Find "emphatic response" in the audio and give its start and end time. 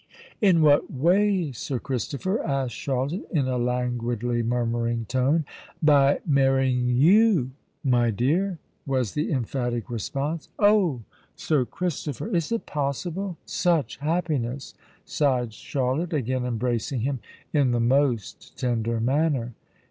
9.31-10.49